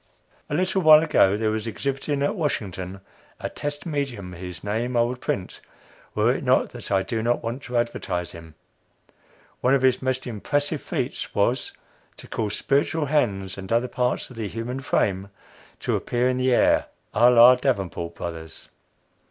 A 0.49 0.55
little 0.55 0.81
while 0.81 1.03
ago, 1.03 1.37
there 1.37 1.51
was 1.51 1.67
exhibiting, 1.67 2.23
at 2.23 2.33
Washington, 2.35 3.01
a 3.39 3.49
"test 3.49 3.85
medium" 3.85 4.33
whose 4.33 4.63
name 4.63 4.97
I 4.97 5.03
would 5.03 5.21
print, 5.21 5.61
were 6.15 6.33
it 6.33 6.43
not 6.43 6.69
that 6.71 6.89
I 6.91 7.03
do 7.03 7.21
not 7.21 7.43
want 7.43 7.61
to 7.65 7.77
advertise 7.77 8.31
him. 8.31 8.55
One 9.59 9.75
of 9.75 9.83
his 9.83 10.01
most 10.01 10.25
impressive 10.25 10.81
feats 10.81 11.35
was, 11.35 11.71
to 12.17 12.27
cause 12.27 12.55
spiritual 12.57 13.05
hands 13.05 13.59
and 13.59 13.71
other 13.71 13.87
parts 13.87 14.31
of 14.31 14.37
the 14.37 14.47
human 14.47 14.79
frame 14.79 15.29
to 15.81 15.95
appear 15.95 16.27
in 16.29 16.37
the 16.37 16.51
air 16.51 16.87
à 17.13 17.29
la 17.31 17.53
Davenport 17.53 18.15
Brothers. 18.15 18.69